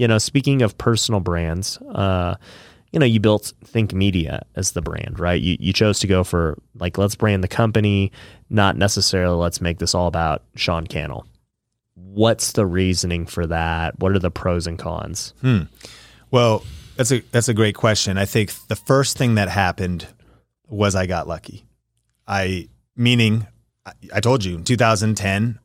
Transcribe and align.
you 0.00 0.08
know, 0.08 0.16
speaking 0.16 0.62
of 0.62 0.78
personal 0.78 1.20
brands, 1.20 1.76
uh, 1.76 2.34
you 2.90 2.98
know, 2.98 3.04
you 3.04 3.20
built 3.20 3.52
Think 3.62 3.92
Media 3.92 4.46
as 4.56 4.72
the 4.72 4.80
brand, 4.80 5.20
right? 5.20 5.38
You 5.38 5.58
you 5.60 5.74
chose 5.74 6.00
to 6.00 6.06
go 6.06 6.24
for 6.24 6.56
like 6.74 6.96
let's 6.96 7.14
brand 7.14 7.44
the 7.44 7.48
company, 7.48 8.10
not 8.48 8.78
necessarily 8.78 9.36
let's 9.36 9.60
make 9.60 9.78
this 9.78 9.94
all 9.94 10.06
about 10.06 10.42
Sean 10.56 10.86
Cannell. 10.86 11.26
What's 11.96 12.52
the 12.52 12.64
reasoning 12.64 13.26
for 13.26 13.46
that? 13.48 13.98
What 13.98 14.12
are 14.12 14.18
the 14.18 14.30
pros 14.30 14.66
and 14.66 14.78
cons? 14.78 15.34
Hmm. 15.42 15.64
Well, 16.30 16.64
that's 16.96 17.12
a 17.12 17.20
that's 17.30 17.50
a 17.50 17.54
great 17.54 17.74
question. 17.74 18.16
I 18.16 18.24
think 18.24 18.54
the 18.68 18.76
first 18.76 19.18
thing 19.18 19.34
that 19.34 19.50
happened 19.50 20.06
was 20.66 20.94
I 20.94 21.04
got 21.04 21.28
lucky. 21.28 21.66
I 22.26 22.70
meaning 22.96 23.46
I, 23.84 23.92
I 24.14 24.20
told 24.20 24.46
you 24.46 24.54
in 24.54 24.64
2010 24.64 25.58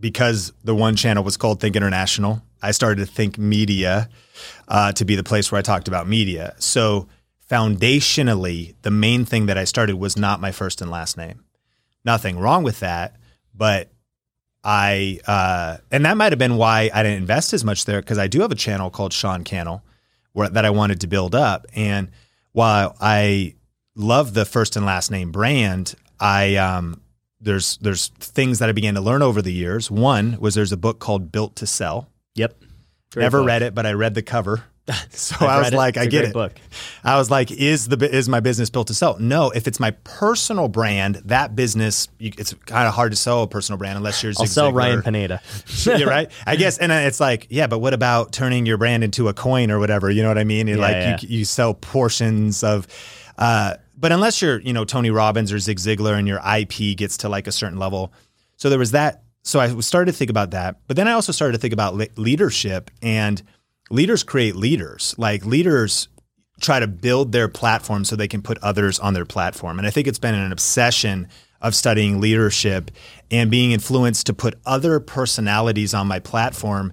because 0.00 0.54
the 0.64 0.74
one 0.74 0.96
channel 0.96 1.22
was 1.22 1.36
called 1.36 1.60
Think 1.60 1.76
International. 1.76 2.40
I 2.64 2.70
started 2.70 3.06
to 3.06 3.06
think 3.06 3.38
media 3.38 4.08
uh, 4.68 4.92
to 4.92 5.04
be 5.04 5.16
the 5.16 5.24
place 5.24 5.52
where 5.52 5.58
I 5.58 5.62
talked 5.62 5.88
about 5.88 6.08
media. 6.08 6.54
So 6.58 7.08
foundationally, 7.50 8.74
the 8.82 8.90
main 8.90 9.24
thing 9.24 9.46
that 9.46 9.58
I 9.58 9.64
started 9.64 9.96
was 9.96 10.16
not 10.16 10.40
my 10.40 10.50
first 10.50 10.80
and 10.80 10.90
last 10.90 11.16
name. 11.16 11.44
Nothing 12.04 12.38
wrong 12.38 12.64
with 12.64 12.80
that, 12.80 13.16
but 13.54 13.90
I 14.62 15.20
uh, 15.26 15.76
and 15.90 16.04
that 16.06 16.16
might 16.16 16.32
have 16.32 16.38
been 16.38 16.56
why 16.56 16.90
I 16.92 17.02
didn't 17.02 17.18
invest 17.18 17.52
as 17.52 17.64
much 17.64 17.84
there 17.84 18.00
because 18.00 18.18
I 18.18 18.26
do 18.26 18.40
have 18.40 18.50
a 18.50 18.56
channel 18.56 18.90
called 18.90 19.12
Sean 19.12 19.44
Cannell 19.44 19.82
where, 20.32 20.48
that 20.48 20.64
I 20.64 20.70
wanted 20.70 21.00
to 21.02 21.06
build 21.06 21.34
up. 21.34 21.66
And 21.74 22.10
while 22.52 22.96
I 23.00 23.56
love 23.94 24.32
the 24.32 24.46
first 24.46 24.76
and 24.76 24.86
last 24.86 25.10
name 25.10 25.32
brand, 25.32 25.94
I 26.18 26.56
um, 26.56 27.02
there's 27.40 27.76
there's 27.78 28.08
things 28.08 28.58
that 28.58 28.70
I 28.70 28.72
began 28.72 28.94
to 28.94 29.00
learn 29.02 29.20
over 29.22 29.42
the 29.42 29.52
years. 29.52 29.90
One 29.90 30.38
was 30.40 30.54
there's 30.54 30.72
a 30.72 30.78
book 30.78 30.98
called 30.98 31.30
Built 31.30 31.56
to 31.56 31.66
Sell. 31.66 32.08
Yep. 32.34 32.58
Great 33.12 33.22
Never 33.22 33.38
book. 33.40 33.46
read 33.46 33.62
it, 33.62 33.74
but 33.74 33.86
I 33.86 33.92
read 33.92 34.14
the 34.14 34.22
cover. 34.22 34.64
So 35.10 35.46
I 35.46 35.60
was 35.60 35.72
like, 35.72 35.96
I 35.96 36.06
get 36.06 36.24
it. 36.24 36.32
Book. 36.32 36.52
I 37.02 37.16
was 37.16 37.30
like, 37.30 37.50
is 37.50 37.88
the 37.88 37.96
is 38.14 38.28
my 38.28 38.40
business 38.40 38.68
built 38.68 38.88
to 38.88 38.94
sell? 38.94 39.16
No, 39.18 39.50
if 39.50 39.66
it's 39.66 39.80
my 39.80 39.92
personal 39.92 40.68
brand, 40.68 41.22
that 41.26 41.56
business 41.56 42.08
you, 42.18 42.32
it's 42.36 42.52
kind 42.66 42.86
of 42.86 42.92
hard 42.92 43.12
to 43.12 43.16
sell 43.16 43.44
a 43.44 43.48
personal 43.48 43.78
brand 43.78 43.96
unless 43.96 44.22
you're. 44.22 44.32
I'll 44.38 44.46
sell 44.46 44.72
Ryan 44.72 45.00
Pineda. 45.00 45.40
you're 45.84 46.08
right. 46.08 46.30
I 46.46 46.56
guess, 46.56 46.78
and 46.78 46.92
it's 46.92 47.20
like, 47.20 47.46
yeah, 47.48 47.66
but 47.68 47.78
what 47.78 47.94
about 47.94 48.32
turning 48.32 48.66
your 48.66 48.76
brand 48.76 49.04
into 49.04 49.28
a 49.28 49.34
coin 49.34 49.70
or 49.70 49.78
whatever? 49.78 50.10
You 50.10 50.22
know 50.22 50.28
what 50.28 50.38
I 50.38 50.44
mean? 50.44 50.66
Yeah, 50.66 50.76
like 50.76 50.92
yeah. 50.92 51.16
You, 51.22 51.38
you 51.38 51.44
sell 51.44 51.72
portions 51.72 52.62
of. 52.62 52.86
Uh, 53.38 53.76
but 53.96 54.12
unless 54.12 54.42
you're, 54.42 54.60
you 54.60 54.72
know, 54.72 54.84
Tony 54.84 55.10
Robbins 55.10 55.52
or 55.52 55.58
Zig 55.58 55.78
Ziglar 55.78 56.18
and 56.18 56.28
your 56.28 56.40
IP 56.44 56.96
gets 56.96 57.18
to 57.18 57.28
like 57.28 57.46
a 57.46 57.52
certain 57.52 57.78
level. 57.78 58.12
So 58.56 58.68
there 58.68 58.78
was 58.78 58.90
that. 58.90 59.23
So 59.44 59.60
I 59.60 59.78
started 59.80 60.12
to 60.12 60.18
think 60.18 60.30
about 60.30 60.52
that. 60.52 60.80
But 60.88 60.96
then 60.96 61.06
I 61.06 61.12
also 61.12 61.30
started 61.30 61.52
to 61.52 61.58
think 61.58 61.74
about 61.74 61.94
le- 61.94 62.08
leadership 62.16 62.90
and 63.02 63.42
leaders 63.90 64.22
create 64.22 64.56
leaders. 64.56 65.14
Like 65.18 65.44
leaders 65.44 66.08
try 66.60 66.80
to 66.80 66.86
build 66.86 67.32
their 67.32 67.48
platform 67.48 68.04
so 68.04 68.16
they 68.16 68.28
can 68.28 68.42
put 68.42 68.58
others 68.58 68.98
on 68.98 69.12
their 69.12 69.26
platform. 69.26 69.78
And 69.78 69.86
I 69.86 69.90
think 69.90 70.08
it's 70.08 70.18
been 70.18 70.34
an 70.34 70.50
obsession 70.50 71.28
of 71.60 71.74
studying 71.74 72.20
leadership 72.20 72.90
and 73.30 73.50
being 73.50 73.72
influenced 73.72 74.26
to 74.26 74.34
put 74.34 74.58
other 74.64 74.98
personalities 74.98 75.94
on 75.94 76.06
my 76.06 76.18
platform 76.18 76.92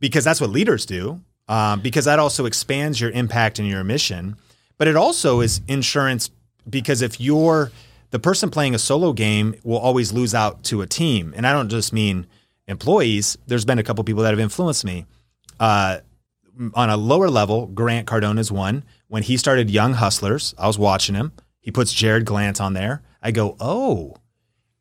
because 0.00 0.24
that's 0.24 0.40
what 0.40 0.50
leaders 0.50 0.84
do. 0.84 1.20
Um, 1.48 1.80
because 1.80 2.04
that 2.04 2.18
also 2.18 2.44
expands 2.44 3.00
your 3.00 3.10
impact 3.10 3.58
and 3.58 3.66
your 3.66 3.82
mission. 3.82 4.36
But 4.76 4.86
it 4.86 4.96
also 4.96 5.40
is 5.40 5.62
insurance 5.66 6.30
because 6.68 7.00
if 7.00 7.20
you're 7.20 7.72
the 8.10 8.18
person 8.18 8.50
playing 8.50 8.74
a 8.74 8.78
solo 8.78 9.12
game 9.12 9.54
will 9.62 9.78
always 9.78 10.12
lose 10.12 10.34
out 10.34 10.64
to 10.64 10.82
a 10.82 10.86
team. 10.86 11.32
And 11.36 11.46
I 11.46 11.52
don't 11.52 11.68
just 11.68 11.92
mean 11.92 12.26
employees. 12.66 13.36
There's 13.46 13.64
been 13.64 13.78
a 13.78 13.82
couple 13.82 14.04
people 14.04 14.22
that 14.22 14.30
have 14.30 14.40
influenced 14.40 14.84
me. 14.84 15.06
Uh, 15.60 15.98
on 16.74 16.90
a 16.90 16.96
lower 16.96 17.30
level, 17.30 17.66
Grant 17.66 18.06
Cardone 18.06 18.38
is 18.38 18.50
one. 18.50 18.84
When 19.08 19.22
he 19.22 19.36
started 19.36 19.70
Young 19.70 19.94
Hustlers, 19.94 20.54
I 20.58 20.66
was 20.66 20.78
watching 20.78 21.14
him. 21.14 21.32
He 21.60 21.70
puts 21.70 21.92
Jared 21.92 22.24
Glandt 22.24 22.60
on 22.60 22.72
there. 22.72 23.02
I 23.22 23.30
go, 23.30 23.56
oh, 23.60 24.16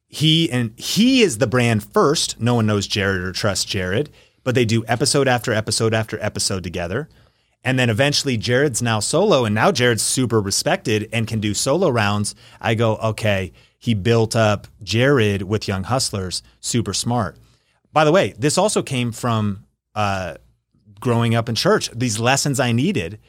he 0.08 0.50
and 0.52 0.74
he 0.78 1.22
is 1.22 1.38
the 1.38 1.48
brand 1.48 1.84
first. 1.84 2.40
No 2.40 2.56
one 2.56 2.66
knows 2.66 2.88
Jared 2.88 3.22
or 3.22 3.32
trusts 3.32 3.66
Jared, 3.66 4.10
but 4.44 4.56
they 4.56 4.66
do 4.66 4.86
episode 4.88 5.28
after 5.28 5.52
episode 5.52 5.94
after 5.94 6.18
episode 6.24 6.64
together. 6.64 7.10
And 7.68 7.78
then 7.78 7.90
eventually 7.90 8.38
Jared's 8.38 8.82
now 8.82 9.02
solo, 9.02 9.44
and 9.44 9.54
now 9.54 9.74
Jared's 9.74 10.02
super 10.02 10.40
respected 10.40 11.10
and 11.12 11.28
can 11.28 11.42
do 11.42 11.54
solo 11.54 11.90
rounds. 11.90 12.34
I 12.62 12.76
go, 12.76 12.96
okay, 12.96 13.52
he 13.78 13.94
built 13.94 14.38
up 14.38 14.68
Jared 14.82 15.42
with 15.42 15.68
Young 15.68 15.84
Hustlers, 15.84 16.42
super 16.62 16.94
smart. 16.94 17.36
By 17.92 18.06
the 18.06 18.14
way, 18.14 18.34
this 18.40 18.58
also 18.58 18.82
came 18.82 19.12
from 19.12 19.66
uh, 19.96 20.36
growing 21.02 21.36
up 21.36 21.50
in 21.50 21.56
church, 21.56 21.90
these 21.94 22.22
lessons 22.22 22.62
I 22.62 22.72
needed 22.72 23.20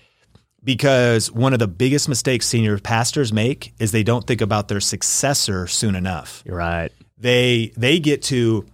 because 0.62 1.32
one 1.32 1.52
of 1.52 1.58
the 1.58 1.66
biggest 1.66 2.08
mistakes 2.08 2.46
senior 2.46 2.78
pastors 2.78 3.32
make 3.32 3.74
is 3.80 3.90
they 3.90 4.04
don't 4.04 4.24
think 4.24 4.40
about 4.40 4.68
their 4.68 4.80
successor 4.80 5.66
soon 5.66 5.96
enough. 5.96 6.44
You're 6.46 6.54
right. 6.54 6.92
They 7.16 7.72
they 7.76 7.98
get 7.98 8.22
to 8.24 8.66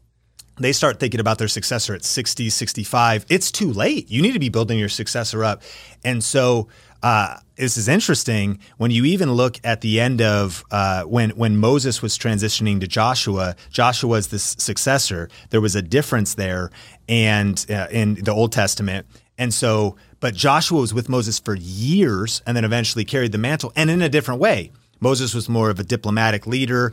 they 0.57 0.73
start 0.73 1.01
thinking 1.01 1.21
about 1.21 1.39
their 1.39 1.49
successor 1.49 1.95
at 1.95 2.05
60, 2.05 2.51
65. 2.51 3.27
It's 3.29 3.51
too 3.51 3.73
late. 3.73 4.11
You 4.11 4.23
need 4.23 4.33
to 4.33 4.39
be 4.39 4.49
building 4.49 4.79
your 4.79 4.89
successor 4.89 5.45
up. 5.45 5.63
And 6.05 6.23
so 6.23 6.69
uh, 7.03 7.39
this 7.57 7.77
is 7.77 7.87
interesting 7.87 8.59
when 8.79 8.91
you 8.91 9.05
even 9.05 9.31
look 9.33 9.59
at 9.63 9.83
the 9.83 10.01
end 10.01 10.23
of 10.23 10.65
uh, 10.71 11.03
when 11.03 11.31
when 11.31 11.57
Moses 11.57 12.01
was 12.01 12.17
transitioning 12.17 12.81
to 12.81 12.87
Joshua. 12.87 13.57
Joshua 13.71 14.09
was 14.09 14.29
the 14.29 14.39
successor. 14.39 15.29
There 15.51 15.61
was 15.61 15.77
a 15.77 15.83
difference 15.83 16.35
there, 16.35 16.71
and 17.07 17.65
uh, 17.69 17.89
in 17.91 18.15
the 18.15 18.33
Old 18.33 18.53
Testament, 18.53 19.07
and 19.37 19.53
so 19.53 19.97
but 20.21 20.35
Joshua 20.35 20.81
was 20.81 20.95
with 20.95 21.11
Moses 21.11 21.39
for 21.39 21.55
years, 21.55 22.41
and 22.47 22.57
then 22.57 22.65
eventually 22.65 23.05
carried 23.05 23.33
the 23.33 23.39
mantle, 23.39 23.71
and 23.77 23.91
in 23.91 24.01
a 24.01 24.09
different 24.09 24.41
way. 24.41 24.73
Moses 25.05 25.35
was 25.35 25.49
more 25.49 25.71
of 25.71 25.79
a 25.79 25.85
diplomatic 25.85 26.49
leader. 26.49 26.93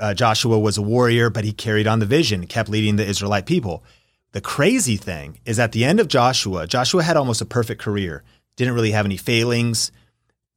Uh, 0.00 0.14
Joshua 0.14 0.58
was 0.58 0.78
a 0.78 0.82
warrior, 0.82 1.28
but 1.28 1.44
he 1.44 1.52
carried 1.52 1.86
on 1.86 1.98
the 1.98 2.06
vision, 2.06 2.46
kept 2.46 2.70
leading 2.70 2.96
the 2.96 3.06
Israelite 3.06 3.44
people. 3.44 3.84
The 4.32 4.40
crazy 4.40 4.96
thing 4.96 5.40
is 5.44 5.58
at 5.58 5.72
the 5.72 5.84
end 5.84 6.00
of 6.00 6.08
Joshua, 6.08 6.66
Joshua 6.66 7.02
had 7.02 7.16
almost 7.16 7.42
a 7.42 7.46
perfect 7.46 7.82
career 7.82 8.24
didn't 8.58 8.74
really 8.74 8.90
have 8.90 9.06
any 9.06 9.16
failings, 9.16 9.92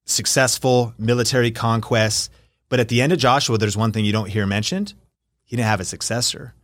successful 0.06 0.94
military 0.98 1.52
conquests. 1.52 2.30
But 2.68 2.80
at 2.80 2.90
the 2.90 3.02
end 3.02 3.14
of 3.14 3.20
Joshua, 3.20 3.58
there's 3.58 3.78
one 3.78 3.92
thing 3.92 4.04
you 4.04 4.12
don't 4.12 4.30
hear 4.30 4.48
mentioned. 4.48 4.94
He 5.44 5.56
didn't 5.56 5.68
have 5.68 5.80
a 5.80 5.86
successor. 5.86 6.56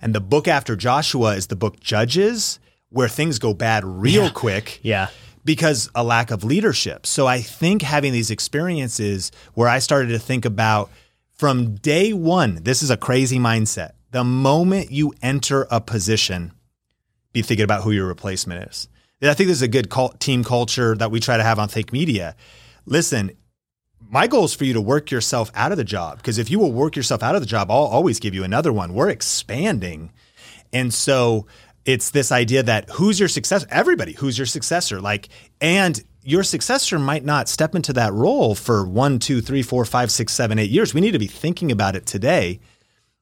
And 0.00 0.14
the 0.14 0.20
book 0.20 0.46
after 0.46 0.76
Joshua 0.76 1.34
is 1.34 1.48
the 1.48 1.56
book 1.56 1.80
Judges, 1.80 2.60
where 2.90 3.08
things 3.08 3.38
go 3.38 3.52
bad 3.52 3.84
real 3.84 4.24
yeah. 4.24 4.30
quick. 4.30 4.80
Yeah. 4.82 5.08
Because 5.46 5.88
a 5.94 6.04
lack 6.04 6.30
of 6.30 6.44
leadership. 6.44 7.06
So 7.06 7.26
I 7.26 7.40
think 7.40 7.80
having 7.80 8.12
these 8.12 8.30
experiences 8.30 9.32
where 9.54 9.68
I 9.68 9.78
started 9.78 10.08
to 10.08 10.18
think 10.18 10.44
about 10.44 10.90
from 11.32 11.76
day 11.76 12.12
one, 12.12 12.62
this 12.64 12.82
is 12.82 12.90
a 12.90 12.96
crazy 12.96 13.38
mindset. 13.38 13.92
The 14.10 14.24
moment 14.24 14.90
you 14.90 15.14
enter 15.22 15.66
a 15.70 15.80
position, 15.80 16.52
be 17.32 17.42
thinking 17.42 17.64
about 17.64 17.82
who 17.82 17.92
your 17.92 18.06
replacement 18.06 18.68
is. 18.68 18.88
I 19.22 19.34
think 19.34 19.48
this 19.48 19.58
is 19.58 19.62
a 19.62 19.68
good 19.68 19.90
team 20.18 20.44
culture 20.44 20.94
that 20.96 21.10
we 21.10 21.20
try 21.20 21.36
to 21.36 21.42
have 21.42 21.58
on 21.58 21.68
Think 21.68 21.92
Media. 21.92 22.36
Listen, 22.84 23.30
my 24.08 24.26
goal 24.26 24.44
is 24.44 24.54
for 24.54 24.64
you 24.64 24.74
to 24.74 24.80
work 24.80 25.10
yourself 25.10 25.50
out 25.54 25.72
of 25.72 25.78
the 25.78 25.84
job 25.84 26.18
because 26.18 26.38
if 26.38 26.50
you 26.50 26.58
will 26.58 26.72
work 26.72 26.96
yourself 26.96 27.22
out 27.22 27.34
of 27.34 27.40
the 27.40 27.46
job, 27.46 27.70
I'll 27.70 27.78
always 27.78 28.20
give 28.20 28.34
you 28.34 28.44
another 28.44 28.72
one. 28.72 28.94
We're 28.94 29.10
expanding. 29.10 30.12
And 30.72 30.92
so 30.92 31.46
it's 31.86 32.10
this 32.10 32.32
idea 32.32 32.64
that 32.64 32.90
who's 32.90 33.18
your 33.18 33.28
successor? 33.28 33.66
Everybody, 33.70 34.12
who's 34.12 34.36
your 34.36 34.46
successor? 34.46 35.00
Like, 35.00 35.28
and 35.60 36.02
your 36.22 36.42
successor 36.42 36.98
might 36.98 37.24
not 37.24 37.48
step 37.48 37.76
into 37.76 37.92
that 37.92 38.12
role 38.12 38.56
for 38.56 38.84
one, 38.84 39.20
two, 39.20 39.40
three, 39.40 39.62
four, 39.62 39.84
five, 39.84 40.10
six, 40.10 40.32
seven, 40.32 40.58
eight 40.58 40.70
years. 40.70 40.92
We 40.92 41.00
need 41.00 41.12
to 41.12 41.20
be 41.20 41.28
thinking 41.28 41.70
about 41.70 41.94
it 41.94 42.04
today. 42.04 42.58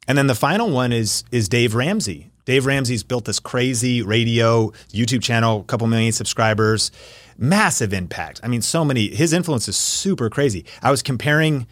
And 0.09 0.17
then 0.17 0.27
the 0.27 0.35
final 0.35 0.71
one 0.71 0.93
is 0.93 1.25
is 1.31 1.49
Dave 1.49 1.75
Ramsey. 1.75 2.31
Dave 2.47 2.67
Ramsey's 2.67 3.03
built 3.03 3.27
this 3.27 3.39
crazy 3.39 4.03
radio 4.03 4.71
YouTube 4.91 5.23
channel, 5.23 5.61
a 5.61 5.65
couple 5.65 5.87
million 5.87 6.13
subscribers, 6.13 6.91
massive 7.39 7.93
impact. 7.93 8.41
I 8.43 8.49
mean, 8.49 8.63
so 8.63 8.85
many. 8.85 9.09
His 9.09 9.33
influence 9.33 9.69
is 9.69 9.77
super 9.77 10.29
crazy. 10.31 10.65
I 10.83 10.91
was 10.91 11.03
comparing 11.03 11.67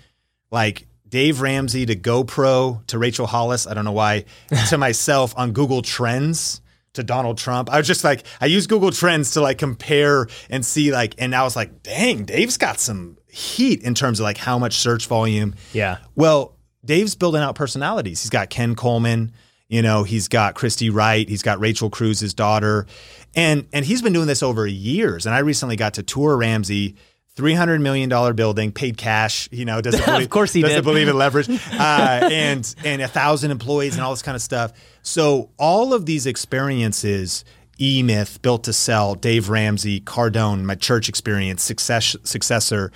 like 0.51 0.87
Dave 1.09 1.41
Ramsey 1.41 1.87
to 1.87 1.97
GoPro 1.97 2.87
to 2.87 2.99
Rachel 2.99 3.27
Hollis. 3.27 3.67
I 3.67 3.75
don't 3.75 3.85
know 3.87 3.93
why 3.93 4.27
to 4.69 4.79
myself 4.79 5.35
on 5.37 5.53
Google 5.53 5.81
Trends 5.81 6.63
to 6.95 7.03
Donald 7.03 7.39
Trump. 7.39 7.71
I 7.71 7.79
was 7.79 7.87
just 7.87 8.05
like, 8.05 8.25
I 8.41 8.47
use 8.47 8.67
Google 8.67 8.91
Trends 8.91 9.33
to 9.33 9.41
like 9.41 9.59
compare 9.59 10.27
and 10.51 10.65
see 10.65 10.93
like, 10.93 11.15
and 11.19 11.35
I 11.35 11.43
was 11.43 11.57
like, 11.57 11.83
dang, 11.83 12.25
Dave's 12.25 12.57
got 12.57 12.81
some 12.81 13.19
heat 13.29 13.83
in 13.83 13.95
terms 13.95 14.21
of 14.21 14.25
like 14.25 14.37
how 14.37 14.59
much 14.59 14.75
search 14.75 15.07
volume. 15.07 15.55
Yeah. 15.73 15.99
Well, 16.15 16.57
Dave's 16.85 17.15
building 17.15 17.43
out 17.43 17.55
personalities. 17.55 18.23
He's 18.23 18.31
got 18.31 18.51
Ken 18.51 18.75
Coleman. 18.75 19.33
You 19.69 19.81
know, 19.81 20.03
he's 20.03 20.29
got 20.29 20.55
Christy 20.55 20.91
Wright, 20.91 21.27
he's 21.27 21.43
got 21.43 21.59
Rachel 21.59 21.89
Cruz's 21.89 22.35
daughter, 22.35 22.87
and 23.35 23.67
and 23.73 23.87
he's 23.87 24.03
been 24.03 24.13
doing 24.13 24.27
this 24.27 24.43
over 24.43 24.67
years. 24.67 25.25
And 25.25 25.35
I 25.35 25.39
recently 25.39 25.77
got 25.77 25.95
to 25.95 26.03
tour 26.03 26.37
Ramsey. 26.37 26.97
Three 27.35 27.55
hundred 27.55 27.81
million 27.81 28.09
dollar 28.11 28.35
building, 28.35 28.73
paid 28.73 28.99
cash. 28.99 29.49
You 29.51 29.65
know, 29.65 29.81
doesn't 29.81 30.05
believe, 30.05 30.25
of 30.25 30.31
course 30.31 30.53
he 30.53 30.61
doesn't 30.61 30.79
did. 30.79 30.85
believe 30.85 31.09
in 31.09 31.17
leverage, 31.17 31.49
uh, 31.73 32.29
and 32.31 32.75
and 32.85 33.01
a 33.01 33.09
thousand 33.09 33.51
employees 33.53 33.95
and 33.95 34.05
all 34.05 34.11
this 34.11 34.23
kind 34.23 34.37
of 34.37 34.43
stuff. 34.43 34.73
So 35.03 35.51
all 35.59 35.95
of 35.95 36.05
these 36.05 36.27
experiences, 36.27 37.45
E 37.81 38.03
Myth, 38.03 38.43
Built 38.43 38.65
to 38.65 38.73
Sell, 38.75 39.15
Dave 39.15 39.49
Ramsey, 39.49 40.01
Cardone, 40.01 40.65
my 40.65 40.75
church 40.75 41.09
experience, 41.09 41.63
success, 41.63 42.15
successor, 42.23 42.93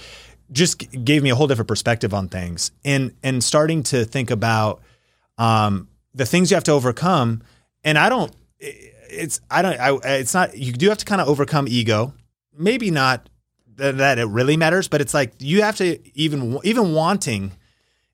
just 0.52 0.78
gave 1.04 1.22
me 1.22 1.30
a 1.30 1.34
whole 1.34 1.46
different 1.46 1.68
perspective 1.68 2.12
on 2.12 2.28
things. 2.28 2.72
And 2.84 3.14
and 3.22 3.42
starting 3.42 3.82
to 3.84 4.04
think 4.04 4.30
about 4.30 4.82
um, 5.38 5.88
the 6.14 6.26
things 6.26 6.50
you 6.50 6.56
have 6.56 6.64
to 6.64 6.72
overcome. 6.72 7.42
And 7.84 7.96
I 7.96 8.08
don't, 8.08 8.34
it's 8.58 9.40
I 9.50 9.62
don't, 9.62 9.78
I, 9.80 10.18
it's 10.18 10.34
not. 10.34 10.56
You 10.56 10.72
do 10.72 10.88
have 10.88 10.98
to 10.98 11.04
kind 11.04 11.20
of 11.20 11.28
overcome 11.28 11.66
ego. 11.68 12.12
Maybe 12.58 12.90
not 12.90 13.28
that, 13.76 13.98
that 13.98 14.18
it 14.18 14.26
really 14.26 14.56
matters, 14.56 14.88
but 14.88 15.00
it's 15.00 15.14
like 15.14 15.34
you 15.38 15.62
have 15.62 15.76
to 15.76 15.98
even 16.18 16.58
even 16.64 16.92
wanting 16.92 17.52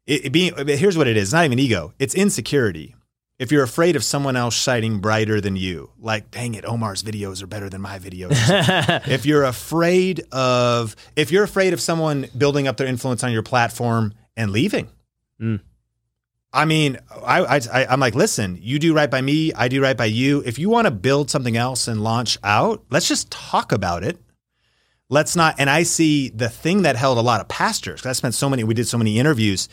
it, 0.07 0.27
it 0.27 0.31
being. 0.31 0.55
Here's 0.67 0.97
what 0.97 1.09
it 1.09 1.17
is. 1.17 1.29
It's 1.29 1.33
not 1.33 1.45
even 1.45 1.59
ego. 1.59 1.93
It's 1.99 2.15
insecurity 2.15 2.95
if 3.43 3.51
you're 3.51 3.65
afraid 3.65 3.97
of 3.97 4.05
someone 4.05 4.37
else 4.37 4.55
shining 4.55 5.01
brighter 5.01 5.41
than 5.41 5.57
you, 5.57 5.91
like, 5.99 6.31
dang 6.31 6.55
it, 6.55 6.65
Omar's 6.65 7.03
videos 7.03 7.43
are 7.43 7.49
better 7.49 7.69
than 7.69 7.81
my 7.81 7.99
videos. 7.99 8.31
if 9.09 9.27
you're 9.27 9.43
afraid 9.43 10.21
of, 10.31 10.95
if 11.17 11.33
you're 11.33 11.43
afraid 11.43 11.73
of 11.73 11.81
someone 11.81 12.29
building 12.39 12.69
up 12.69 12.77
their 12.77 12.87
influence 12.87 13.25
on 13.25 13.33
your 13.33 13.43
platform 13.43 14.15
and 14.37 14.53
leaving, 14.53 14.89
mm. 15.41 15.59
I 16.53 16.67
mean, 16.67 16.99
I, 17.27 17.61
I, 17.73 17.87
I'm 17.87 17.99
like, 17.99 18.15
listen, 18.15 18.61
you 18.63 18.79
do 18.79 18.95
right 18.95 19.11
by 19.11 19.21
me, 19.21 19.53
I 19.55 19.67
do 19.67 19.83
right 19.83 19.97
by 19.97 20.05
you. 20.05 20.45
If 20.47 20.61
you 20.61 20.71
want 20.71 20.85
to 20.85 20.93
build 20.93 21.29
something 21.29 21.57
else 21.57 21.89
and 21.89 22.01
launch 22.05 22.39
out, 22.45 22.85
let's 22.91 23.09
just 23.09 23.29
talk 23.33 23.73
about 23.73 24.05
it. 24.05 24.19
Let's 25.13 25.37
not. 25.37 25.57
And 25.59 25.69
I 25.69 25.83
see 25.83 26.31
the 26.31 26.49
thing 26.49 26.83
that 26.83 26.97
held 26.97 27.19
a 27.19 27.21
lot 27.21 27.43
of 27.43 27.49
pastors. 27.49 28.07
I 28.07 28.13
spent 28.13 28.33
so 28.33 28.49
many, 28.49 28.65
we 28.65 28.73
did 28.73 28.89
so 28.89 28.97
many 28.97 29.19
interviews 29.19 29.69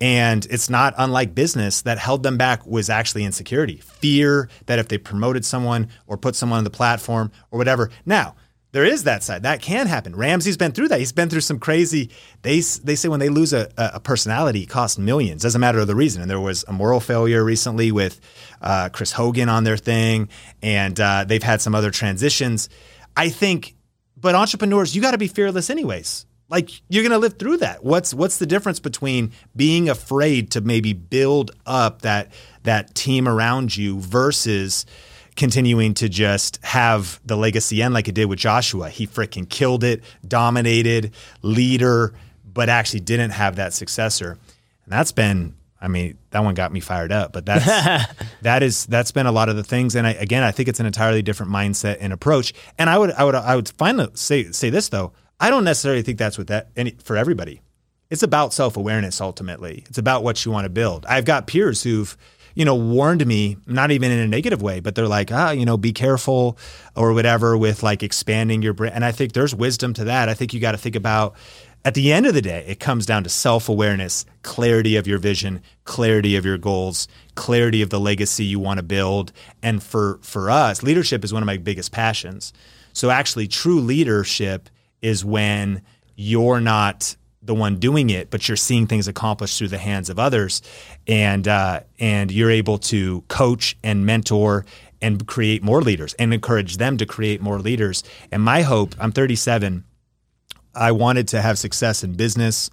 and 0.00 0.44
it's 0.50 0.68
not 0.68 0.94
unlike 0.98 1.36
business 1.36 1.82
that 1.82 1.98
held 1.98 2.24
them 2.24 2.36
back 2.36 2.66
was 2.66 2.90
actually 2.90 3.22
insecurity, 3.22 3.76
fear 3.76 4.48
that 4.66 4.80
if 4.80 4.88
they 4.88 4.98
promoted 4.98 5.44
someone 5.44 5.86
or 6.08 6.16
put 6.16 6.34
someone 6.34 6.58
on 6.58 6.64
the 6.64 6.70
platform 6.70 7.30
or 7.52 7.58
whatever. 7.58 7.90
Now, 8.04 8.34
there 8.72 8.84
is 8.84 9.04
that 9.04 9.22
side 9.22 9.44
that 9.44 9.62
can 9.62 9.86
happen. 9.86 10.16
Ramsey's 10.16 10.56
been 10.56 10.72
through 10.72 10.88
that. 10.88 10.98
He's 10.98 11.12
been 11.12 11.28
through 11.28 11.42
some 11.42 11.60
crazy. 11.60 12.10
They 12.40 12.58
they 12.82 12.96
say 12.96 13.08
when 13.08 13.20
they 13.20 13.28
lose 13.28 13.52
a, 13.52 13.70
a 13.76 14.00
personality, 14.00 14.62
it 14.62 14.68
costs 14.68 14.98
millions. 14.98 15.42
Doesn't 15.42 15.60
matter 15.60 15.84
the 15.84 15.94
reason. 15.94 16.22
And 16.22 16.30
there 16.30 16.40
was 16.40 16.64
a 16.66 16.72
moral 16.72 16.98
failure 16.98 17.44
recently 17.44 17.92
with 17.92 18.20
uh, 18.60 18.88
Chris 18.88 19.12
Hogan 19.12 19.48
on 19.48 19.62
their 19.62 19.76
thing, 19.76 20.28
and 20.60 20.98
uh, 20.98 21.24
they've 21.24 21.42
had 21.42 21.60
some 21.60 21.76
other 21.76 21.92
transitions. 21.92 22.68
I 23.16 23.28
think, 23.28 23.76
but 24.22 24.34
entrepreneurs, 24.34 24.94
you 24.96 25.02
got 25.02 25.10
to 25.10 25.18
be 25.18 25.28
fearless 25.28 25.68
anyways. 25.68 26.24
Like 26.48 26.70
you're 26.88 27.02
going 27.02 27.12
to 27.12 27.18
live 27.18 27.38
through 27.38 27.58
that. 27.58 27.84
What's 27.84 28.14
what's 28.14 28.38
the 28.38 28.46
difference 28.46 28.78
between 28.78 29.32
being 29.54 29.88
afraid 29.88 30.52
to 30.52 30.60
maybe 30.60 30.92
build 30.92 31.50
up 31.66 32.02
that 32.02 32.32
that 32.62 32.94
team 32.94 33.28
around 33.28 33.76
you 33.76 34.00
versus 34.00 34.86
continuing 35.34 35.94
to 35.94 36.08
just 36.08 36.62
have 36.62 37.20
the 37.24 37.36
legacy 37.36 37.82
end 37.82 37.94
like 37.94 38.06
it 38.08 38.14
did 38.14 38.26
with 38.26 38.38
Joshua? 38.38 38.88
He 38.88 39.06
freaking 39.06 39.48
killed 39.48 39.82
it 39.82 40.02
dominated 40.26 41.14
leader 41.42 42.14
but 42.44 42.68
actually 42.68 43.00
didn't 43.00 43.30
have 43.30 43.56
that 43.56 43.72
successor. 43.72 44.38
And 44.84 44.92
that's 44.92 45.12
been 45.12 45.54
I 45.82 45.88
mean, 45.88 46.16
that 46.30 46.44
one 46.44 46.54
got 46.54 46.72
me 46.72 46.78
fired 46.78 47.10
up, 47.10 47.32
but 47.32 47.44
that's 47.44 47.66
that 48.42 48.62
is 48.62 48.86
that's 48.86 49.10
been 49.10 49.26
a 49.26 49.32
lot 49.32 49.48
of 49.48 49.56
the 49.56 49.64
things. 49.64 49.96
And 49.96 50.06
I, 50.06 50.12
again, 50.12 50.44
I 50.44 50.52
think 50.52 50.68
it's 50.68 50.78
an 50.78 50.86
entirely 50.86 51.22
different 51.22 51.50
mindset 51.50 51.96
and 52.00 52.12
approach. 52.12 52.54
And 52.78 52.88
I 52.88 52.96
would 52.96 53.10
I 53.10 53.24
would 53.24 53.34
I 53.34 53.56
would 53.56 53.68
finally 53.68 54.08
say 54.14 54.50
say 54.52 54.70
this 54.70 54.88
though. 54.88 55.12
I 55.40 55.50
don't 55.50 55.64
necessarily 55.64 56.02
think 56.02 56.18
that's 56.18 56.38
what 56.38 56.46
that 56.46 56.68
any 56.76 56.92
for 57.02 57.16
everybody. 57.16 57.62
It's 58.10 58.22
about 58.22 58.52
self 58.52 58.76
awareness 58.76 59.20
ultimately. 59.20 59.84
It's 59.88 59.98
about 59.98 60.22
what 60.22 60.44
you 60.44 60.52
want 60.52 60.66
to 60.66 60.70
build. 60.70 61.04
I've 61.06 61.24
got 61.24 61.48
peers 61.48 61.82
who've 61.82 62.16
you 62.54 62.64
know 62.64 62.76
warned 62.76 63.26
me, 63.26 63.56
not 63.66 63.90
even 63.90 64.12
in 64.12 64.20
a 64.20 64.28
negative 64.28 64.62
way, 64.62 64.78
but 64.78 64.94
they're 64.94 65.08
like, 65.08 65.32
ah, 65.32 65.50
you 65.50 65.66
know, 65.66 65.76
be 65.76 65.92
careful 65.92 66.56
or 66.94 67.12
whatever 67.12 67.56
with 67.56 67.82
like 67.82 68.04
expanding 68.04 68.62
your 68.62 68.72
brand. 68.72 68.94
And 68.94 69.04
I 69.04 69.10
think 69.10 69.32
there's 69.32 69.54
wisdom 69.54 69.94
to 69.94 70.04
that. 70.04 70.28
I 70.28 70.34
think 70.34 70.54
you 70.54 70.60
got 70.60 70.72
to 70.72 70.78
think 70.78 70.94
about 70.94 71.34
at 71.84 71.94
the 71.94 72.12
end 72.12 72.26
of 72.26 72.34
the 72.34 72.42
day, 72.42 72.64
it 72.68 72.78
comes 72.78 73.06
down 73.06 73.24
to 73.24 73.30
self 73.30 73.68
awareness, 73.68 74.24
clarity 74.42 74.96
of 74.96 75.06
your 75.06 75.18
vision, 75.18 75.62
clarity 75.84 76.36
of 76.36 76.44
your 76.44 76.58
goals, 76.58 77.08
clarity 77.34 77.82
of 77.82 77.90
the 77.90 77.98
legacy 77.98 78.44
you 78.44 78.60
want 78.60 78.78
to 78.78 78.84
build. 78.84 79.32
And 79.62 79.82
for, 79.82 80.18
for 80.22 80.50
us, 80.50 80.82
leadership 80.82 81.24
is 81.24 81.32
one 81.32 81.42
of 81.42 81.46
my 81.46 81.56
biggest 81.56 81.90
passions. 81.90 82.52
So, 82.92 83.10
actually, 83.10 83.48
true 83.48 83.80
leadership 83.80 84.68
is 85.00 85.24
when 85.24 85.82
you're 86.14 86.60
not 86.60 87.16
the 87.42 87.54
one 87.54 87.78
doing 87.78 88.10
it, 88.10 88.30
but 88.30 88.46
you're 88.46 88.56
seeing 88.56 88.86
things 88.86 89.08
accomplished 89.08 89.58
through 89.58 89.68
the 89.68 89.78
hands 89.78 90.08
of 90.08 90.18
others, 90.18 90.62
and 91.08 91.48
uh, 91.48 91.80
and 91.98 92.30
you're 92.30 92.50
able 92.50 92.78
to 92.78 93.22
coach 93.22 93.76
and 93.82 94.06
mentor 94.06 94.64
and 95.00 95.26
create 95.26 95.64
more 95.64 95.82
leaders 95.82 96.14
and 96.14 96.32
encourage 96.32 96.76
them 96.76 96.96
to 96.96 97.06
create 97.06 97.40
more 97.40 97.58
leaders. 97.58 98.04
And 98.30 98.40
my 98.40 98.62
hope, 98.62 98.94
I'm 99.00 99.10
37, 99.10 99.84
I 100.74 100.92
wanted 100.92 101.28
to 101.28 101.40
have 101.40 101.58
success 101.58 102.04
in 102.04 102.14
business, 102.14 102.70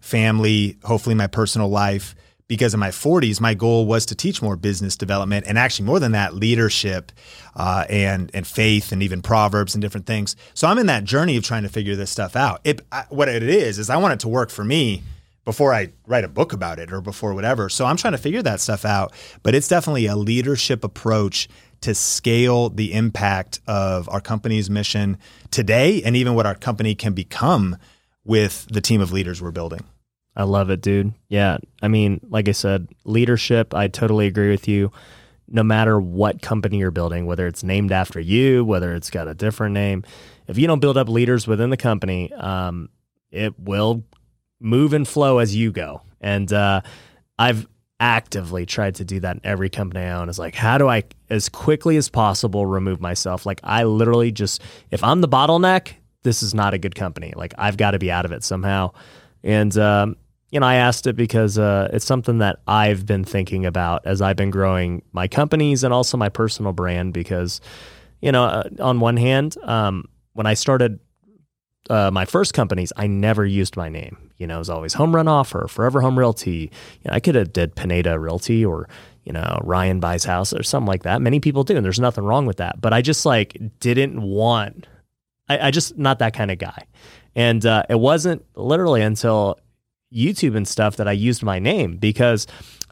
family, 0.00 0.78
hopefully 0.84 1.14
my 1.14 1.26
personal 1.26 1.68
life, 1.68 2.14
because 2.48 2.74
in 2.74 2.80
my 2.80 2.90
40s, 2.90 3.40
my 3.40 3.54
goal 3.54 3.86
was 3.86 4.04
to 4.06 4.14
teach 4.14 4.42
more 4.42 4.56
business 4.56 4.96
development 4.96 5.46
and 5.48 5.58
actually 5.58 5.86
more 5.86 5.98
than 5.98 6.12
that, 6.12 6.34
leadership 6.34 7.10
uh, 7.56 7.84
and 7.88 8.30
and 8.34 8.46
faith 8.46 8.92
and 8.92 9.02
even 9.02 9.22
proverbs 9.22 9.74
and 9.74 9.80
different 9.80 10.06
things. 10.06 10.36
So 10.52 10.68
I'm 10.68 10.78
in 10.78 10.86
that 10.86 11.04
journey 11.04 11.36
of 11.36 11.44
trying 11.44 11.62
to 11.62 11.68
figure 11.68 11.96
this 11.96 12.10
stuff 12.10 12.36
out. 12.36 12.60
It, 12.64 12.82
I, 12.92 13.04
what 13.08 13.28
it 13.28 13.42
is 13.42 13.78
is 13.78 13.88
I 13.88 13.96
want 13.96 14.14
it 14.14 14.20
to 14.20 14.28
work 14.28 14.50
for 14.50 14.64
me 14.64 15.02
before 15.44 15.72
I 15.72 15.92
write 16.06 16.24
a 16.24 16.28
book 16.28 16.52
about 16.52 16.78
it 16.78 16.92
or 16.92 17.00
before 17.00 17.34
whatever. 17.34 17.68
So 17.68 17.84
I'm 17.84 17.96
trying 17.96 18.12
to 18.12 18.18
figure 18.18 18.42
that 18.42 18.60
stuff 18.60 18.84
out. 18.84 19.12
But 19.42 19.54
it's 19.54 19.68
definitely 19.68 20.06
a 20.06 20.16
leadership 20.16 20.84
approach 20.84 21.48
to 21.82 21.94
scale 21.94 22.68
the 22.68 22.92
impact 22.92 23.60
of 23.66 24.08
our 24.08 24.20
company's 24.20 24.70
mission 24.70 25.18
today 25.50 26.02
and 26.02 26.16
even 26.16 26.34
what 26.34 26.46
our 26.46 26.54
company 26.54 26.94
can 26.94 27.12
become 27.12 27.76
with 28.24 28.66
the 28.70 28.80
team 28.80 29.00
of 29.00 29.12
leaders 29.12 29.42
we're 29.42 29.50
building. 29.50 29.84
I 30.34 30.44
love 30.44 30.70
it, 30.70 30.80
dude. 30.80 31.12
Yeah. 31.28 31.58
I 31.82 31.88
mean, 31.88 32.20
like 32.28 32.48
I 32.48 32.52
said, 32.52 32.88
leadership, 33.04 33.74
I 33.74 33.88
totally 33.88 34.26
agree 34.26 34.50
with 34.50 34.66
you. 34.66 34.90
No 35.48 35.62
matter 35.62 36.00
what 36.00 36.40
company 36.40 36.78
you're 36.78 36.90
building, 36.90 37.26
whether 37.26 37.46
it's 37.46 37.62
named 37.62 37.92
after 37.92 38.18
you, 38.18 38.64
whether 38.64 38.94
it's 38.94 39.10
got 39.10 39.28
a 39.28 39.34
different 39.34 39.74
name, 39.74 40.04
if 40.46 40.56
you 40.56 40.66
don't 40.66 40.80
build 40.80 40.96
up 40.96 41.08
leaders 41.08 41.46
within 41.46 41.68
the 41.70 41.76
company, 41.76 42.32
um, 42.32 42.88
it 43.30 43.58
will 43.58 44.04
move 44.60 44.94
and 44.94 45.06
flow 45.06 45.38
as 45.38 45.54
you 45.54 45.72
go. 45.72 46.00
And 46.20 46.50
uh, 46.52 46.80
I've 47.38 47.66
actively 48.02 48.66
tried 48.66 48.96
to 48.96 49.04
do 49.04 49.20
that 49.20 49.36
in 49.36 49.40
every 49.44 49.70
company 49.70 50.00
I 50.00 50.10
own. 50.10 50.28
Is 50.28 50.38
like, 50.38 50.56
how 50.56 50.76
do 50.76 50.88
I, 50.88 51.04
as 51.30 51.48
quickly 51.48 51.96
as 51.96 52.08
possible, 52.08 52.66
remove 52.66 53.00
myself? 53.00 53.46
Like, 53.46 53.60
I 53.62 53.84
literally 53.84 54.32
just, 54.32 54.60
if 54.90 55.04
I'm 55.04 55.20
the 55.20 55.28
bottleneck, 55.28 55.92
this 56.24 56.42
is 56.42 56.52
not 56.52 56.74
a 56.74 56.78
good 56.78 56.96
company. 56.96 57.32
Like, 57.36 57.54
I've 57.56 57.76
got 57.76 57.92
to 57.92 58.00
be 58.00 58.10
out 58.10 58.24
of 58.24 58.32
it 58.32 58.42
somehow. 58.42 58.90
And 59.44 59.76
um, 59.78 60.16
you 60.50 60.60
know, 60.60 60.66
I 60.66 60.74
asked 60.74 61.06
it 61.06 61.16
because 61.16 61.58
uh, 61.58 61.88
it's 61.92 62.04
something 62.04 62.38
that 62.38 62.58
I've 62.66 63.06
been 63.06 63.24
thinking 63.24 63.64
about 63.64 64.04
as 64.04 64.20
I've 64.20 64.36
been 64.36 64.50
growing 64.50 65.02
my 65.12 65.26
companies 65.26 65.82
and 65.82 65.94
also 65.94 66.18
my 66.18 66.28
personal 66.28 66.72
brand. 66.72 67.14
Because, 67.14 67.60
you 68.20 68.32
know, 68.32 68.44
uh, 68.44 68.68
on 68.80 69.00
one 69.00 69.16
hand, 69.16 69.56
um, 69.62 70.04
when 70.34 70.46
I 70.46 70.54
started 70.54 71.00
uh, 71.90 72.10
my 72.12 72.24
first 72.24 72.54
companies, 72.54 72.92
I 72.96 73.06
never 73.06 73.44
used 73.44 73.76
my 73.76 73.88
name. 73.88 74.30
You 74.38 74.46
know, 74.46 74.56
it 74.56 74.58
was 74.58 74.70
always 74.70 74.94
Home 74.94 75.14
Run 75.14 75.28
Offer, 75.28 75.64
or 75.64 75.68
Forever 75.68 76.00
Home 76.00 76.18
Realty. 76.18 76.70
You 77.02 77.10
know, 77.10 77.14
I 77.14 77.20
could 77.20 77.34
have 77.34 77.52
did 77.52 77.74
Pineda 77.74 78.18
Realty 78.18 78.64
or 78.64 78.88
you 79.24 79.32
know 79.32 79.60
Ryan 79.62 80.00
buys 80.00 80.24
house 80.24 80.52
or 80.52 80.62
something 80.62 80.88
like 80.88 81.04
that. 81.04 81.22
Many 81.22 81.40
people 81.40 81.64
do, 81.64 81.76
and 81.76 81.84
there's 81.84 82.00
nothing 82.00 82.24
wrong 82.24 82.46
with 82.46 82.56
that. 82.56 82.80
But 82.80 82.92
I 82.92 83.02
just 83.02 83.24
like 83.26 83.56
didn't 83.80 84.20
want. 84.20 84.86
I, 85.48 85.68
I 85.68 85.70
just 85.70 85.96
not 85.98 86.18
that 86.20 86.34
kind 86.34 86.50
of 86.50 86.58
guy. 86.58 86.86
And 87.34 87.64
uh, 87.64 87.84
it 87.88 87.98
wasn't 87.98 88.44
literally 88.56 89.02
until 89.02 89.58
YouTube 90.14 90.56
and 90.56 90.68
stuff 90.68 90.96
that 90.96 91.08
I 91.08 91.12
used 91.12 91.42
my 91.42 91.58
name 91.58 91.96
because 91.96 92.46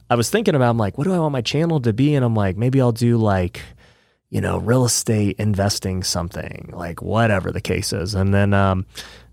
I 0.08 0.14
was 0.14 0.30
thinking 0.30 0.54
about, 0.54 0.70
I'm 0.70 0.78
like, 0.78 0.98
what 0.98 1.04
do 1.04 1.12
I 1.12 1.18
want 1.18 1.32
my 1.32 1.42
channel 1.42 1.80
to 1.80 1.92
be? 1.92 2.14
And 2.14 2.24
I'm 2.24 2.34
like, 2.34 2.56
maybe 2.56 2.80
I'll 2.80 2.92
do 2.92 3.16
like, 3.16 3.60
you 4.30 4.40
know, 4.40 4.58
real 4.58 4.84
estate 4.84 5.36
investing 5.38 6.02
something, 6.02 6.70
like 6.72 7.02
whatever 7.02 7.50
the 7.50 7.60
case 7.60 7.92
is. 7.92 8.14
And 8.14 8.32
then 8.32 8.54
um, 8.54 8.86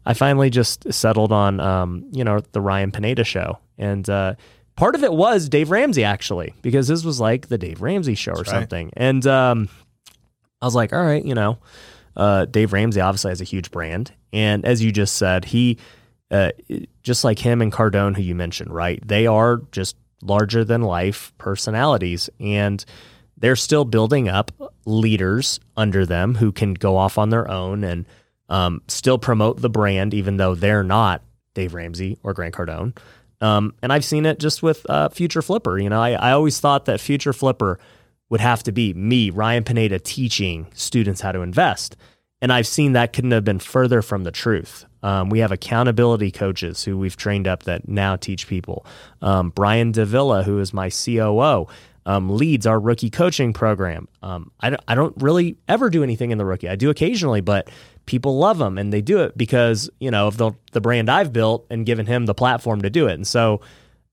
I 0.06 0.14
finally 0.14 0.50
just 0.50 0.92
settled 0.92 1.32
on, 1.32 1.60
um, 1.60 2.06
you 2.12 2.24
know, 2.24 2.42
the 2.52 2.62
Ryan 2.62 2.92
Pineda 2.92 3.24
show. 3.24 3.60
And 3.78 4.10
uh, 4.10 4.34
part 4.76 4.96
of 4.96 5.04
it 5.04 5.14
was 5.14 5.50
Dave 5.50 5.70
Ramsey, 5.70 6.04
actually, 6.04 6.56
because 6.64 6.88
this 6.88 7.04
was 7.04 7.20
like 7.20 7.48
the 7.48 7.60
Dave 7.60 7.82
Ramsey 7.82 8.16
show 8.16 8.36
That's 8.36 8.50
or 8.50 8.54
right. 8.54 8.60
something. 8.62 8.92
And 8.98 9.26
um, 9.28 9.70
I 10.62 10.66
was 10.66 10.76
like, 10.76 10.94
all 10.94 11.04
right, 11.04 11.24
you 11.24 11.36
know, 11.36 11.60
uh, 12.16 12.46
Dave 12.46 12.74
Ramsey 12.74 13.00
obviously 13.00 13.30
has 13.30 13.42
a 13.42 13.46
huge 13.46 13.70
brand. 13.70 14.12
And 14.34 14.66
as 14.66 14.84
you 14.84 14.92
just 14.92 15.16
said, 15.16 15.46
he, 15.46 15.78
uh, 16.32 16.52
just 17.04 17.24
like 17.24 17.38
him 17.38 17.62
and 17.62 17.72
Cardone, 17.72 18.16
who 18.16 18.24
you 18.24 18.34
mentioned, 18.34 18.74
right? 18.74 19.00
They 19.08 19.28
are 19.28 19.62
just 19.72 19.96
larger 20.24 20.64
than 20.64 20.82
life 20.82 21.32
personalities. 21.38 22.32
And 22.40 22.84
they're 23.38 23.56
still 23.56 23.86
building 23.86 24.28
up 24.28 24.52
leaders 24.86 25.60
under 25.76 26.06
them 26.06 26.36
who 26.36 26.52
can 26.52 26.74
go 26.74 26.98
off 26.98 27.18
on 27.18 27.30
their 27.30 27.50
own 27.50 27.84
and 27.84 28.06
um, 28.50 28.82
still 28.88 29.18
promote 29.18 29.62
the 29.62 29.70
brand, 29.70 30.14
even 30.14 30.38
though 30.38 30.56
they're 30.56 30.84
not 30.84 31.22
Dave 31.54 31.74
Ramsey 31.74 32.18
or 32.24 32.34
Grant 32.34 32.56
Cardone. 32.56 32.98
Um, 33.40 33.74
and 33.82 33.94
I've 33.94 34.06
seen 34.06 34.26
it 34.26 34.40
just 34.40 34.64
with 34.64 34.90
uh, 34.90 35.10
Future 35.10 35.42
Flipper. 35.42 35.78
You 35.78 35.90
know, 35.90 36.02
I, 36.02 36.12
I 36.12 36.32
always 36.32 36.60
thought 36.60 36.86
that 36.86 37.00
Future 37.00 37.34
Flipper 37.34 37.80
would 38.30 38.42
have 38.42 38.64
to 38.64 38.72
be 38.72 38.94
me, 38.94 39.30
Ryan 39.30 39.64
Pineda, 39.64 40.00
teaching 40.00 40.68
students 40.74 41.22
how 41.22 41.32
to 41.32 41.42
invest. 41.42 41.96
And 42.42 42.52
I've 42.52 42.68
seen 42.68 42.94
that 42.94 43.14
couldn't 43.14 43.32
have 43.32 43.44
been 43.44 43.60
further 43.60 44.02
from 44.02 44.24
the 44.24 44.32
truth. 44.32 44.86
Um, 45.02 45.30
we 45.30 45.40
have 45.40 45.52
accountability 45.52 46.32
coaches 46.32 46.84
who 46.84 46.98
we've 46.98 47.16
trained 47.16 47.48
up 47.48 47.64
that 47.64 47.88
now 47.88 48.16
teach 48.16 48.48
people. 48.48 48.86
Um, 49.22 49.52
Brian 49.52 49.92
Davila, 49.92 50.44
who 50.44 50.60
is 50.60 50.74
my 50.74 50.90
COO, 50.90 51.68
um, 52.08 52.30
leads 52.30 52.66
our 52.66 52.80
rookie 52.80 53.10
coaching 53.10 53.52
program. 53.52 54.08
Um, 54.24 54.50
I, 54.62 54.70
don't, 54.70 54.82
I 54.88 54.96
don't 54.96 55.14
really 55.22 55.58
ever 55.68 55.90
do 55.90 56.04
anything 56.04 56.32
in 56.32 56.38
the 56.38 56.46
rookie. 56.46 56.70
I 56.70 56.78
do 56.78 56.90
occasionally, 56.90 57.42
but 57.42 57.70
people 58.06 58.38
love 58.38 58.58
them 58.58 58.78
and 58.78 58.94
they 58.94 59.02
do 59.02 59.20
it 59.20 59.38
because, 59.38 59.90
you 60.00 60.10
know, 60.10 60.28
of 60.28 60.38
the, 60.38 60.54
the 60.72 60.80
brand 60.80 61.10
I've 61.10 61.34
built 61.34 61.68
and 61.70 61.86
given 61.86 62.06
him 62.06 62.26
the 62.26 62.34
platform 62.34 62.82
to 62.84 62.90
do 62.90 63.08
it. 63.08 63.14
And 63.14 63.28
so 63.28 63.60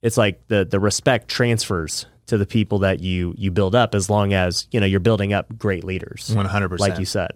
it's 0.03 0.17
like 0.17 0.47
the, 0.49 0.65
the 0.65 0.81
respect 0.81 1.29
transfers 1.29 2.07
to 2.27 2.37
the 2.39 2.47
people 2.47 2.79
that 2.81 3.01
you 3.01 3.35
you 3.37 3.51
build 3.51 3.75
up 3.75 3.95
as 3.95 4.09
long 4.09 4.33
as 4.33 4.67
you 4.71 4.81
know 4.81 4.87
you're 4.87 4.99
building 4.99 5.35
up 5.35 5.59
great 5.59 5.85
leaders 5.85 6.31
100% 6.35 6.79
like 6.81 6.99
you 6.99 7.05
said 7.05 7.33